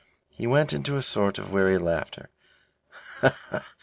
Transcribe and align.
He 0.31 0.47
went 0.47 0.73
into 0.73 0.95
a 0.97 1.03
sort 1.03 1.37
of 1.37 1.53
weary 1.53 1.77
laughter. 1.77 2.31